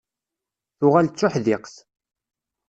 [0.77, 1.75] Tuɣal d tuḥdiqt.